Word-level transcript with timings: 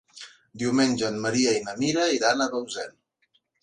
Diumenge 0.63 1.05
en 1.11 1.21
Maria 1.27 1.55
i 1.59 1.63
na 1.69 1.79
Mira 1.85 2.09
iran 2.19 2.43
a 2.49 2.53
Bausen. 2.57 3.03